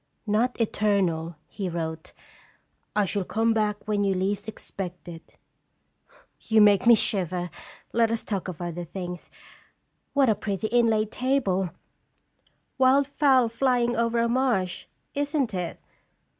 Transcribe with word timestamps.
'Not 0.25 0.59
eternal,' 0.59 1.35
he 1.47 1.69
wrote; 1.69 2.11
M 2.95 3.05
shall 3.05 3.23
come 3.23 3.53
back 3.53 3.87
when 3.87 4.03
you 4.03 4.15
least 4.15 4.47
expect 4.47 5.07
it.'" 5.07 5.37
"You 6.39 6.59
make 6.59 6.87
me 6.87 6.95
shiver. 6.95 7.51
Let 7.93 8.09
us 8.09 8.23
talk 8.23 8.47
of 8.47 8.63
other 8.63 8.83
things. 8.83 9.29
What 10.13 10.27
a 10.27 10.33
pretty 10.33 10.65
inlaid 10.69 11.11
table 11.11 11.69
wild 12.79 13.05
fowl 13.05 13.47
flying 13.47 13.95
over 13.95 14.17
a 14.17 14.27
marsh 14.27 14.85
isn't 15.13 15.53
it? 15.53 15.79